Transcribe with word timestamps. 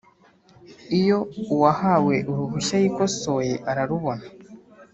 Iyo 0.99 1.17
uwahawe 1.53 2.15
uruhushya 2.31 2.75
yikosoye 2.83 3.53
ararubona 3.69 4.25